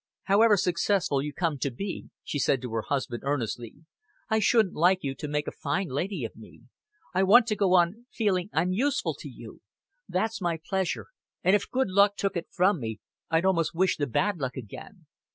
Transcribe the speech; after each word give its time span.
"However 0.23 0.57
successful 0.57 1.21
you 1.21 1.31
come 1.31 1.59
to 1.59 1.69
be," 1.69 2.09
she 2.23 2.39
said 2.39 2.59
to 2.63 2.73
her 2.73 2.81
husband, 2.81 3.21
earnestly, 3.23 3.75
"I 4.31 4.39
shouldn't 4.39 4.73
like 4.73 5.03
you 5.03 5.13
to 5.13 5.27
make 5.27 5.47
a 5.47 5.51
fine 5.51 5.89
lady 5.89 6.25
of 6.25 6.35
me. 6.35 6.61
I 7.13 7.21
want 7.21 7.45
to 7.49 7.55
go 7.55 7.75
on 7.75 8.07
feeling 8.11 8.49
I'm 8.51 8.71
useful 8.71 9.13
to 9.19 9.29
you. 9.29 9.61
That's 10.09 10.41
my 10.41 10.57
pleasure 10.67 11.09
and 11.43 11.55
if 11.55 11.69
good 11.69 11.89
luck 11.91 12.15
took 12.17 12.35
it 12.35 12.47
from 12.49 12.79
me, 12.79 12.99
I'd 13.29 13.45
almost 13.45 13.75
wish 13.75 13.97
the 13.97 14.07
bad 14.07 14.39
luck 14.39 14.53
back 14.55 14.63
again." 14.63 15.05